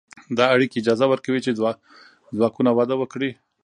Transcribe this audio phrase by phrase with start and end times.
[0.37, 1.57] دا اړیکې اجازه ورکوي چې
[2.37, 3.31] ځواکونه وده وکړي.